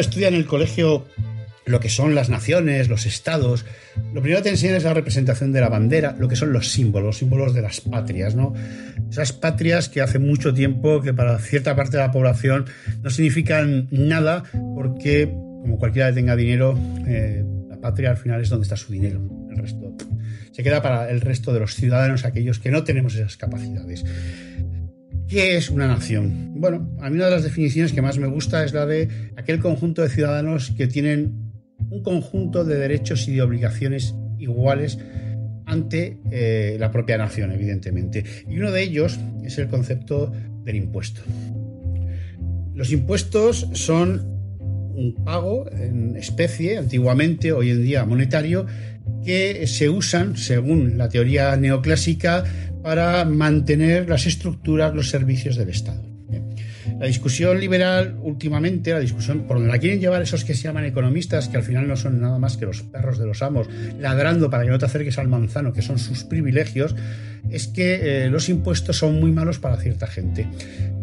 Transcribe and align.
Estudia 0.00 0.28
en 0.28 0.34
el 0.34 0.46
colegio 0.46 1.06
lo 1.66 1.80
que 1.80 1.88
son 1.88 2.14
las 2.14 2.28
naciones, 2.28 2.88
los 2.88 3.06
estados, 3.06 3.64
lo 4.12 4.20
primero 4.22 4.38
que 4.38 4.44
te 4.44 4.50
enseñan 4.50 4.76
es 4.76 4.84
la 4.84 4.94
representación 4.94 5.52
de 5.52 5.60
la 5.60 5.68
bandera, 5.68 6.16
lo 6.18 6.28
que 6.28 6.36
son 6.36 6.52
los 6.52 6.68
símbolos, 6.68 7.06
los 7.06 7.18
símbolos 7.18 7.54
de 7.54 7.62
las 7.62 7.80
patrias, 7.80 8.34
¿no? 8.34 8.52
Esas 9.10 9.32
patrias 9.32 9.88
que 9.88 10.00
hace 10.00 10.18
mucho 10.18 10.52
tiempo 10.52 11.00
que 11.00 11.14
para 11.14 11.38
cierta 11.38 11.76
parte 11.76 11.96
de 11.96 12.02
la 12.02 12.10
población 12.10 12.66
no 13.02 13.10
significan 13.10 13.88
nada 13.90 14.42
porque, 14.74 15.28
como 15.28 15.78
cualquiera 15.78 16.08
que 16.08 16.14
tenga 16.14 16.34
dinero, 16.34 16.78
eh, 17.06 17.44
la 17.68 17.76
patria 17.76 18.10
al 18.10 18.16
final 18.16 18.40
es 18.40 18.48
donde 18.48 18.64
está 18.64 18.76
su 18.76 18.92
dinero. 18.92 19.20
El 19.50 19.58
resto 19.58 19.94
se 20.52 20.62
queda 20.62 20.82
para 20.82 21.10
el 21.10 21.20
resto 21.20 21.52
de 21.52 21.60
los 21.60 21.74
ciudadanos, 21.74 22.24
aquellos 22.24 22.58
que 22.58 22.70
no 22.70 22.84
tenemos 22.84 23.14
esas 23.14 23.36
capacidades. 23.36 24.04
¿Qué 25.30 25.56
es 25.56 25.70
una 25.70 25.86
nación? 25.86 26.54
Bueno, 26.56 26.90
a 27.00 27.08
mí 27.08 27.14
una 27.14 27.26
de 27.26 27.30
las 27.30 27.44
definiciones 27.44 27.92
que 27.92 28.02
más 28.02 28.18
me 28.18 28.26
gusta 28.26 28.64
es 28.64 28.72
la 28.72 28.84
de 28.84 29.08
aquel 29.36 29.60
conjunto 29.60 30.02
de 30.02 30.08
ciudadanos 30.08 30.72
que 30.76 30.88
tienen 30.88 31.52
un 31.88 32.02
conjunto 32.02 32.64
de 32.64 32.76
derechos 32.76 33.28
y 33.28 33.36
de 33.36 33.42
obligaciones 33.42 34.16
iguales 34.40 34.98
ante 35.66 36.18
eh, 36.32 36.76
la 36.80 36.90
propia 36.90 37.16
nación, 37.16 37.52
evidentemente. 37.52 38.24
Y 38.48 38.58
uno 38.58 38.72
de 38.72 38.82
ellos 38.82 39.20
es 39.44 39.56
el 39.58 39.68
concepto 39.68 40.32
del 40.64 40.74
impuesto. 40.74 41.20
Los 42.74 42.90
impuestos 42.90 43.68
son 43.74 44.26
un 44.96 45.14
pago 45.24 45.70
en 45.70 46.16
especie, 46.16 46.76
antiguamente, 46.76 47.52
hoy 47.52 47.70
en 47.70 47.84
día 47.84 48.04
monetario, 48.04 48.66
que 49.24 49.68
se 49.68 49.88
usan, 49.88 50.36
según 50.36 50.98
la 50.98 51.08
teoría 51.08 51.56
neoclásica, 51.56 52.44
para 52.82 53.24
mantener 53.24 54.08
las 54.08 54.26
estructuras, 54.26 54.94
los 54.94 55.08
servicios 55.10 55.56
del 55.56 55.68
Estado. 55.68 56.09
La 57.00 57.06
discusión 57.06 57.58
liberal 57.58 58.18
últimamente, 58.20 58.92
la 58.92 59.00
discusión 59.00 59.46
por 59.46 59.56
donde 59.56 59.72
la 59.72 59.78
quieren 59.78 60.00
llevar 60.00 60.20
esos 60.20 60.44
que 60.44 60.54
se 60.54 60.64
llaman 60.64 60.84
economistas, 60.84 61.48
que 61.48 61.56
al 61.56 61.62
final 61.62 61.88
no 61.88 61.96
son 61.96 62.20
nada 62.20 62.38
más 62.38 62.58
que 62.58 62.66
los 62.66 62.82
perros 62.82 63.18
de 63.18 63.24
los 63.26 63.40
amos, 63.40 63.68
ladrando 63.98 64.50
para 64.50 64.64
que 64.64 64.68
no 64.70 64.78
te 64.78 64.84
acerques 64.84 65.16
al 65.16 65.26
manzano, 65.26 65.72
que 65.72 65.80
son 65.80 65.98
sus 65.98 66.24
privilegios, 66.24 66.94
es 67.48 67.68
que 67.68 68.24
eh, 68.24 68.28
los 68.28 68.50
impuestos 68.50 68.98
son 68.98 69.18
muy 69.18 69.32
malos 69.32 69.58
para 69.58 69.78
cierta 69.78 70.06
gente. 70.06 70.46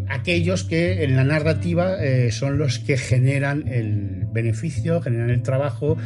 Aquellos 0.08 0.64
que 0.64 1.04
en 1.04 1.16
la 1.16 1.24
narrativa 1.24 1.96
eh, 2.00 2.32
son 2.32 2.60
los 2.60 2.78
que 2.78 2.98
generan 2.98 3.68
el 3.68 4.28
beneficio, 4.32 5.02
generan 5.02 5.32
el 5.32 5.42
trabajo 5.42 5.98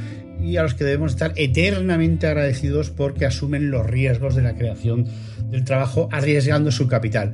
y 0.41 0.55
a 0.55 0.63
los 0.63 0.73
que 0.73 0.85
debemos 0.85 1.11
estar 1.11 1.33
eternamente 1.35 2.27
agradecidos 2.27 2.91
porque 2.91 3.25
asumen 3.25 3.71
los 3.71 3.85
riesgos 3.85 4.35
de 4.35 4.41
la 4.41 4.55
creación 4.55 5.05
del 5.49 5.65
trabajo 5.65 6.07
arriesgando 6.13 6.71
su 6.71 6.87
capital. 6.87 7.33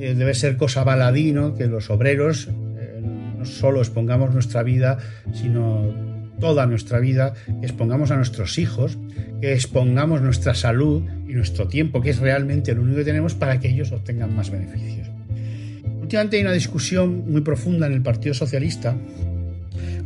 Eh, 0.00 0.14
debe 0.14 0.34
ser 0.34 0.56
cosa 0.56 0.82
baladino 0.82 1.54
que 1.54 1.66
los 1.66 1.90
obreros 1.90 2.48
eh, 2.48 3.02
no 3.38 3.44
solo 3.44 3.80
expongamos 3.80 4.32
nuestra 4.32 4.62
vida, 4.62 4.98
sino 5.34 5.92
toda 6.40 6.66
nuestra 6.66 6.98
vida, 6.98 7.34
que 7.60 7.66
expongamos 7.66 8.10
a 8.10 8.16
nuestros 8.16 8.58
hijos, 8.58 8.96
que 9.42 9.52
expongamos 9.52 10.22
nuestra 10.22 10.54
salud 10.54 11.02
y 11.28 11.34
nuestro 11.34 11.68
tiempo, 11.68 12.00
que 12.00 12.10
es 12.10 12.18
realmente 12.18 12.74
lo 12.74 12.80
único 12.80 12.98
que 12.98 13.04
tenemos 13.04 13.34
para 13.34 13.60
que 13.60 13.68
ellos 13.68 13.92
obtengan 13.92 14.34
más 14.34 14.50
beneficios. 14.50 15.10
Últimamente 16.00 16.38
hay 16.38 16.42
una 16.42 16.52
discusión 16.52 17.30
muy 17.30 17.42
profunda 17.42 17.86
en 17.86 17.92
el 17.92 18.02
Partido 18.02 18.34
Socialista 18.34 18.96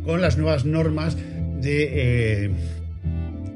con 0.03 0.21
las 0.21 0.37
nuevas 0.37 0.65
normas 0.65 1.17
de, 1.61 2.51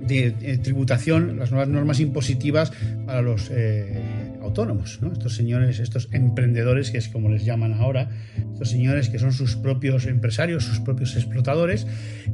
eh, 0.10 0.58
tributación, 0.64 1.38
las 1.38 1.52
nuevas 1.52 1.68
normas 1.68 2.00
impositivas 2.00 2.72
para 3.06 3.22
los 3.22 3.52
eh, 3.52 4.02
autónomos, 4.50 5.00
estos 5.14 5.36
señores, 5.36 5.80
estos 5.80 6.10
emprendedores, 6.12 6.92
que 6.92 6.98
es 6.98 7.08
como 7.08 7.30
les 7.30 7.46
llaman 7.46 7.74
ahora, 7.74 8.10
estos 8.52 8.70
señores 8.70 9.10
que 9.10 9.20
son 9.20 9.32
sus 9.32 9.56
propios 9.56 10.06
empresarios, 10.06 10.66
sus 10.66 10.80
propios 10.80 11.16
explotadores, 11.16 11.88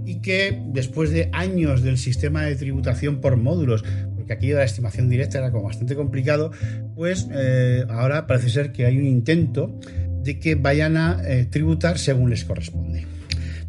y 0.06 0.22
que 0.22 0.59
después 0.68 1.12
de 1.12 1.30
años 1.34 1.84
del 1.84 1.98
sistema 1.98 2.44
de 2.44 2.56
tributación 2.56 3.22
por 3.22 3.38
módulos, 3.38 3.84
porque 4.16 4.34
aquí 4.34 4.50
la 4.52 4.64
estimación 4.64 5.09
directa 5.09 5.38
era 5.38 5.52
como 5.52 5.66
bastante 5.66 5.96
complicado, 5.96 6.52
pues 6.96 7.28
eh, 7.31 7.84
ahora 7.90 8.28
parece 8.28 8.50
ser 8.50 8.72
que 8.72 8.86
hay 8.86 8.97
un 8.97 9.06
intento 9.06 9.80
de 10.24 10.40
que 10.40 10.56
vayan 10.56 10.97
a 10.97 11.22
tributar 11.52 12.00
según 12.00 12.32
les 12.32 12.46
corresponde. 12.46 13.06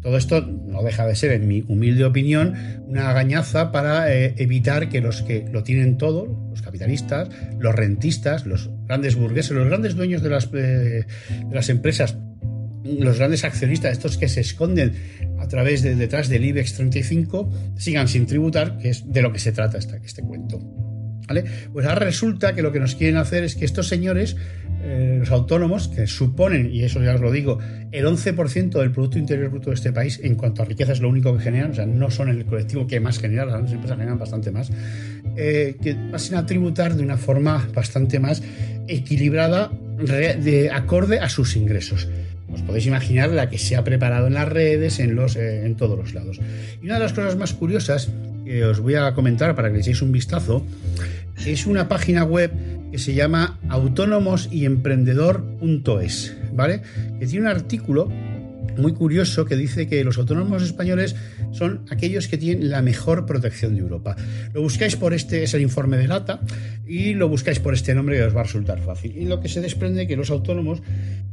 Todo 0.07 0.15
esto 0.15 0.41
no 0.41 0.83
deja 0.83 1.05
de 1.05 1.17
ser, 1.17 1.33
en 1.33 1.49
mi 1.49 1.65
humilde 1.67 2.05
opinión, 2.05 2.53
una 2.87 3.09
agañaza 3.09 3.73
para 3.73 4.09
eh, 4.15 4.35
evitar 4.37 4.87
que 4.87 5.01
los 5.01 5.21
que 5.21 5.49
lo 5.51 5.63
tienen 5.63 5.97
todo, 5.97 6.47
los 6.49 6.61
capitalistas, 6.61 7.27
los 7.59 7.75
rentistas, 7.75 8.45
los 8.45 8.69
grandes 8.85 9.17
burgueses, 9.17 9.51
los 9.51 9.67
grandes 9.67 9.95
dueños 9.97 10.21
de 10.23 10.29
las, 10.29 10.49
eh, 10.53 11.05
empresas, 11.67 12.15
los 12.85 13.17
grandes 13.17 13.43
accionistas, 13.43 13.91
estos 13.91 14.17
que 14.17 14.29
se 14.29 14.39
esconden 14.39 14.93
a 15.39 15.47
través 15.49 15.81
de 15.81 15.93
detrás 15.97 16.29
del 16.29 16.45
IBEX 16.45 16.75
35, 16.75 17.51
sigan 17.75 18.07
sin 18.07 18.27
tributar, 18.27 18.77
que 18.77 18.91
es 18.91 19.11
de 19.11 19.21
lo 19.21 19.33
que 19.33 19.39
se 19.39 19.51
trata 19.51 19.77
este, 19.77 19.99
este 20.05 20.21
cuento. 20.21 20.61
¿Vale? 21.27 21.43
Pues 21.73 21.85
ahora 21.85 22.05
resulta 22.05 22.55
que 22.55 22.61
lo 22.61 22.71
que 22.71 22.79
nos 22.79 22.95
quieren 22.95 23.17
hacer 23.17 23.43
es 23.43 23.55
que 23.55 23.65
estos 23.65 23.89
señores 23.89 24.37
eh, 24.89 25.17
los 25.19 25.31
autónomos, 25.31 25.89
que 25.89 26.07
suponen, 26.07 26.73
y 26.73 26.83
eso 26.83 27.03
ya 27.03 27.15
os 27.15 27.19
lo 27.19 27.29
digo, 27.29 27.59
el 27.91 28.05
11% 28.05 28.79
del 28.79 28.91
Producto 28.91 29.19
Interior 29.19 29.49
Bruto 29.49 29.69
de 29.69 29.75
este 29.75 29.91
país 29.91 30.17
en 30.23 30.35
cuanto 30.35 30.61
a 30.61 30.65
riqueza 30.65 30.93
es 30.93 31.01
lo 31.01 31.09
único 31.09 31.35
que 31.35 31.43
generan, 31.43 31.71
o 31.71 31.73
sea, 31.73 31.85
no 31.85 32.09
son 32.09 32.29
el 32.29 32.45
colectivo 32.45 32.87
que 32.87 33.01
más 33.01 33.19
genera, 33.19 33.45
las 33.45 33.69
empresas 33.69 33.97
generan 33.97 34.17
bastante 34.17 34.49
más, 34.49 34.71
eh, 35.35 35.75
que 35.81 35.93
pasen 36.09 36.37
a 36.37 36.45
tributar 36.45 36.95
de 36.95 37.03
una 37.03 37.17
forma 37.17 37.67
bastante 37.75 38.17
más 38.19 38.41
equilibrada, 38.87 39.71
de 39.97 40.69
acorde 40.71 41.19
a 41.19 41.27
sus 41.27 41.57
ingresos. 41.57 42.07
Os 42.53 42.61
podéis 42.61 42.85
imaginar 42.85 43.29
la 43.31 43.49
que 43.49 43.57
se 43.57 43.75
ha 43.75 43.83
preparado 43.83 44.27
en 44.27 44.35
las 44.35 44.47
redes, 44.47 44.99
en, 44.99 45.15
los, 45.15 45.35
eh, 45.35 45.65
en 45.65 45.75
todos 45.75 45.97
los 45.97 46.13
lados. 46.13 46.39
Y 46.81 46.85
una 46.85 46.93
de 46.93 47.01
las 47.01 47.11
cosas 47.11 47.35
más 47.35 47.53
curiosas 47.53 48.09
que 48.45 48.63
os 48.63 48.79
voy 48.79 48.95
a 48.95 49.13
comentar 49.13 49.53
para 49.53 49.67
que 49.67 49.73
le 49.73 49.79
echéis 49.81 50.01
un 50.01 50.13
vistazo 50.13 50.65
es 51.45 51.65
una 51.65 51.89
página 51.89 52.23
web 52.23 52.51
que 52.91 52.97
se 52.97 53.13
llama 53.13 53.59
autónomosyemprendedor.es, 53.69 56.37
¿vale? 56.53 56.81
Que 57.19 57.27
tiene 57.27 57.45
un 57.45 57.51
artículo 57.51 58.09
muy 58.77 58.93
curioso 58.93 59.45
que 59.45 59.55
dice 59.55 59.87
que 59.87 60.03
los 60.03 60.17
autónomos 60.17 60.63
españoles 60.63 61.15
son 61.51 61.85
aquellos 61.89 62.27
que 62.27 62.37
tienen 62.37 62.69
la 62.69 62.81
mejor 62.81 63.25
protección 63.25 63.75
de 63.75 63.81
Europa. 63.81 64.15
Lo 64.53 64.61
buscáis 64.61 64.95
por 64.95 65.13
este, 65.13 65.43
es 65.43 65.53
el 65.53 65.61
informe 65.61 65.97
de 65.97 66.07
Lata, 66.07 66.41
y 66.85 67.13
lo 67.13 67.29
buscáis 67.29 67.59
por 67.59 67.73
este 67.73 67.95
nombre 67.95 68.17
que 68.17 68.23
os 68.23 68.35
va 68.35 68.41
a 68.41 68.43
resultar 68.43 68.81
fácil. 68.81 69.17
Y 69.17 69.25
lo 69.25 69.41
que 69.41 69.49
se 69.49 69.61
desprende 69.61 70.03
es 70.03 70.07
que 70.07 70.15
los 70.15 70.29
autónomos 70.29 70.81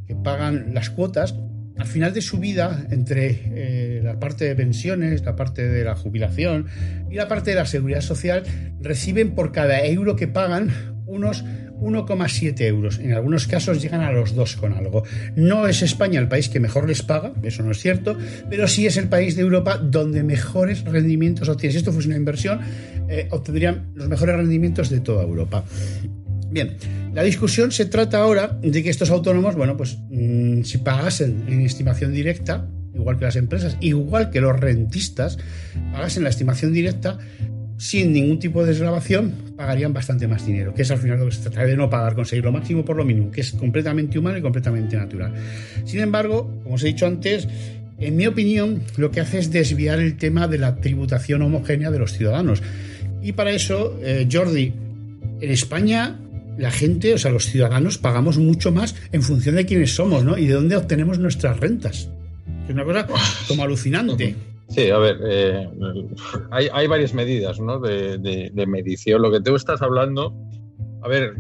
que 0.06 0.14
pagan 0.14 0.74
las 0.74 0.90
cuotas, 0.90 1.34
al 1.76 1.86
final 1.86 2.14
de 2.14 2.22
su 2.22 2.38
vida, 2.38 2.86
entre 2.90 3.40
eh, 3.44 4.00
la 4.02 4.18
parte 4.18 4.44
de 4.44 4.54
pensiones, 4.54 5.24
la 5.24 5.36
parte 5.36 5.68
de 5.68 5.84
la 5.84 5.96
jubilación 5.96 6.66
y 7.10 7.14
la 7.14 7.28
parte 7.28 7.50
de 7.50 7.56
la 7.56 7.66
seguridad 7.66 8.00
social, 8.00 8.44
reciben 8.80 9.34
por 9.34 9.52
cada 9.52 9.84
euro 9.84 10.16
que 10.16 10.28
pagan 10.28 10.94
unos 11.14 11.44
1,7 11.81 12.61
euros. 12.62 12.99
En 12.99 13.12
algunos 13.12 13.46
casos 13.46 13.81
llegan 13.82 14.00
a 14.00 14.12
los 14.12 14.34
2 14.34 14.56
con 14.56 14.72
algo. 14.72 15.05
No 15.37 15.66
es 15.66 15.82
España 15.82 16.20
el 16.20 16.28
país 16.28 16.49
que 16.49 16.61
mejor 16.61 16.88
les 16.88 17.02
paga, 17.02 17.32
eso 17.43 17.62
no 17.62 17.70
es 17.70 17.78
cierto, 17.78 18.16
pero 18.49 18.69
sí 18.69 18.87
es 18.87 18.96
el 18.96 19.08
país 19.08 19.37
de 19.37 19.43
Europa 19.43 19.78
donde 19.78 20.22
mejores 20.22 20.84
rendimientos 20.84 21.49
obtienen. 21.49 21.72
Si 21.72 21.78
esto 21.78 21.93
fuese 21.93 22.08
una 22.08 22.16
inversión, 22.16 22.61
eh, 23.08 23.28
obtendrían 23.31 23.90
los 23.94 24.08
mejores 24.08 24.37
rendimientos 24.37 24.90
de 24.90 25.00
toda 25.00 25.22
Europa. 25.22 25.64
Bien, 26.50 26.76
la 27.12 27.22
discusión 27.22 27.72
se 27.72 27.87
trata 27.87 28.19
ahora 28.19 28.58
de 28.62 28.82
que 28.82 28.90
estos 28.90 29.11
autónomos, 29.11 29.56
bueno, 29.56 29.76
pues 29.76 29.99
mm, 30.11 30.62
si 30.62 30.78
pagasen 30.78 31.44
en 31.49 31.62
estimación 31.62 32.12
directa, 32.12 32.69
igual 32.94 33.19
que 33.19 33.25
las 33.25 33.37
empresas, 33.37 33.76
igual 33.81 34.31
que 34.31 34.40
los 34.40 34.58
rentistas, 34.58 35.38
pagasen 35.93 36.22
la 36.22 36.28
estimación 36.28 36.72
directa, 36.72 37.19
sin 37.76 38.12
ningún 38.12 38.38
tipo 38.38 38.62
de 38.62 38.69
desgrabación, 38.69 39.32
pagarían 39.56 39.93
bastante 39.93 40.26
más 40.29 40.47
dinero, 40.47 40.75
que 40.75 40.82
es 40.82 40.91
al 40.91 40.99
final 40.99 41.19
lo 41.19 41.26
que 41.26 41.32
se 41.32 41.43
trata 41.43 41.65
de 41.65 41.76
no 41.76 41.91
pagar, 41.91 42.15
conseguir 42.15 42.44
lo 42.44 42.53
máximo 42.53 42.85
por 42.85 42.97
lo 42.97 43.05
mínimo, 43.05 43.31
que 43.31 43.41
es 43.41 43.53
completamente 43.53 44.19
humano 44.19 44.38
y 44.38 44.43
completamente 44.43 44.97
natural. 44.97 45.32
Sin 45.85 46.00
embargo, 46.00 46.50
como 46.62 46.76
os 46.76 46.82
he 46.85 46.88
dicho 46.88 47.06
antes, 47.06 47.49
en 47.99 48.17
mi 48.17 48.26
opinión, 48.26 48.82
lo 48.97 49.11
que 49.11 49.21
hace 49.21 49.38
es 49.38 49.50
desviar 49.50 50.00
el 50.00 50.17
tema 50.17 50.49
de 50.49 50.59
la 50.59 50.76
tributación 50.76 51.43
homogénea 51.43 51.91
de 51.91 51.99
los 51.99 52.12
ciudadanos. 52.12 52.62
Y 53.23 53.32
para 53.32 53.53
eso, 53.53 53.99
eh, 54.03 54.29
Jordi, 54.31 54.73
en 55.41 55.50
España 55.50 56.19
la 56.59 56.71
gente, 56.71 57.15
o 57.15 57.19
sea, 57.19 57.31
los 57.31 57.47
ciudadanos 57.47 57.99
pagamos 57.99 58.38
mucho 58.38 58.71
más 58.71 58.94
en 59.12 59.23
función 59.23 59.56
de 59.56 59.67
quiénes 59.67 59.94
somos, 59.94 60.25
¿no? 60.25 60.38
Y 60.38 60.47
de 60.47 60.55
dónde 60.55 60.76
obtenemos 60.76 61.19
nuestras 61.19 61.59
rentas. 61.59 62.09
es 62.69 62.75
una 62.75 62.85
cosa 62.85 63.06
como 63.49 63.62
alucinante. 63.62 64.37
Sí, 64.69 64.90
a 64.90 64.99
ver, 64.99 65.20
eh, 65.25 65.69
hay, 66.50 66.87
varias 66.87 67.14
medidas 67.14 67.61
¿no? 67.61 67.78
de, 67.78 68.50
medición. 68.66 69.22
Lo 69.22 69.31
que 69.31 69.40
tú 69.40 69.55
estás 69.55 69.82
hablando, 69.82 70.34
a 71.02 71.08
ver, 71.08 71.34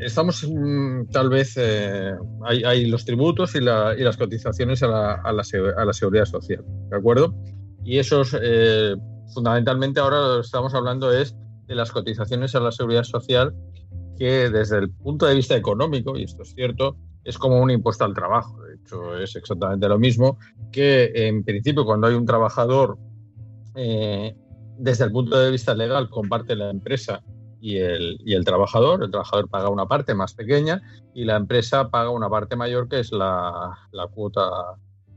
estamos 0.00 0.44
mm, 0.48 1.08
tal 1.10 1.28
vez, 1.28 1.54
eh, 1.56 2.14
hay, 2.44 2.86
los 2.86 3.04
tributos 3.04 3.54
y, 3.54 3.60
las 3.60 4.16
cotizaciones 4.16 4.82
a 4.82 5.32
la, 5.32 5.44
seguridad 5.92 6.24
social, 6.24 6.64
¿de 6.90 6.96
acuerdo? 6.96 7.34
Y 7.84 7.98
esos, 7.98 8.36
eh, 8.40 8.94
fundamentalmente 9.34 10.00
ahora 10.00 10.20
lo 10.20 10.34
que 10.36 10.46
estamos 10.46 10.74
hablando 10.74 11.12
es 11.12 11.36
de 11.66 11.74
las 11.74 11.92
cotizaciones 11.92 12.54
a 12.54 12.60
la 12.60 12.72
seguridad 12.72 13.04
social 13.04 13.54
que 14.18 14.50
desde 14.50 14.78
el 14.78 14.90
punto 14.90 15.26
de 15.26 15.34
vista 15.34 15.56
económico, 15.56 16.16
y 16.16 16.24
esto 16.24 16.42
es 16.42 16.54
cierto, 16.54 16.96
es 17.24 17.38
como 17.38 17.60
un 17.60 17.70
impuesto 17.70 18.04
al 18.04 18.14
trabajo. 18.14 18.60
De 18.62 18.74
hecho, 18.74 19.18
es 19.18 19.36
exactamente 19.36 19.88
lo 19.88 19.98
mismo 19.98 20.38
que 20.70 21.12
en 21.14 21.44
principio 21.44 21.84
cuando 21.84 22.06
hay 22.06 22.14
un 22.14 22.26
trabajador, 22.26 22.98
eh, 23.74 24.34
desde 24.78 25.04
el 25.04 25.12
punto 25.12 25.38
de 25.38 25.50
vista 25.50 25.74
legal, 25.74 26.08
comparte 26.10 26.56
la 26.56 26.70
empresa 26.70 27.22
y 27.60 27.76
el, 27.76 28.18
y 28.24 28.34
el, 28.34 28.44
trabajador. 28.44 29.04
El 29.04 29.10
trabajador 29.10 29.48
paga 29.48 29.68
una 29.68 29.86
parte 29.86 30.14
más 30.14 30.34
pequeña 30.34 30.82
y 31.14 31.24
la 31.24 31.36
empresa 31.36 31.90
paga 31.90 32.10
una 32.10 32.28
parte 32.28 32.56
mayor 32.56 32.88
que 32.88 33.00
es 33.00 33.12
la, 33.12 33.78
la 33.92 34.06
cuota, 34.08 34.50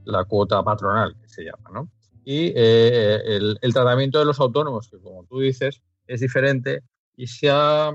la 0.04 0.26
cuota 0.26 0.64
patronal, 0.64 1.16
que 1.20 1.28
se 1.28 1.44
llama. 1.44 1.70
¿no? 1.74 1.90
Y 2.24 2.54
eh, 2.56 3.22
el, 3.26 3.58
el, 3.62 3.74
tratamiento 3.74 4.20
de 4.20 4.26
los 4.26 4.40
autónomos, 4.40 4.90
que 4.90 5.00
como 5.00 5.26
tú 5.26 5.40
dices, 5.40 5.82
es 6.06 6.20
diferente 6.20 6.84
y 7.16 7.28
se 7.28 7.50
ha, 7.50 7.92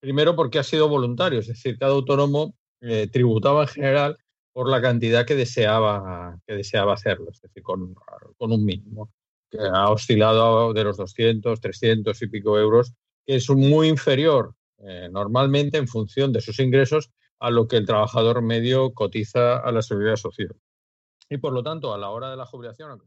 primero 0.00 0.34
porque 0.34 0.58
ha 0.58 0.64
sido 0.64 0.88
voluntario, 0.88 1.38
es 1.38 1.46
decir, 1.46 1.78
cada 1.78 1.92
autónomo 1.92 2.54
eh, 2.82 3.06
tributaba 3.06 3.62
en 3.62 3.68
general 3.68 4.18
por 4.52 4.68
la 4.68 4.82
cantidad 4.82 5.24
que 5.24 5.36
deseaba, 5.36 6.38
que 6.46 6.54
deseaba 6.54 6.94
hacerlo, 6.94 7.30
es 7.30 7.40
decir, 7.40 7.62
con, 7.62 7.94
un 8.38 8.64
mínimo, 8.64 9.10
que 9.48 9.58
ha 9.60 9.88
oscilado 9.88 10.72
de 10.72 10.84
los 10.84 10.96
200, 10.96 11.60
300 11.60 12.20
y 12.20 12.26
pico 12.26 12.58
euros, 12.58 12.92
que 13.24 13.36
es 13.36 13.48
muy 13.50 13.88
inferior 13.88 14.54
eh, 14.78 15.08
normalmente 15.10 15.78
en 15.78 15.86
función 15.86 16.32
de 16.32 16.40
sus 16.40 16.58
ingresos 16.58 17.10
a 17.38 17.50
lo 17.50 17.68
que 17.68 17.76
el 17.76 17.86
trabajador 17.86 18.42
medio 18.42 18.92
cotiza 18.92 19.58
a 19.58 19.70
la 19.70 19.82
seguridad 19.82 20.16
social. 20.16 20.54
Y 21.30 21.38
por 21.38 21.52
lo 21.52 21.62
tanto, 21.62 21.94
a 21.94 21.98
la 21.98 22.10
hora 22.10 22.30
de 22.30 22.36
la 22.36 22.46
jubilación, 22.46 22.90
aunque 22.90 23.06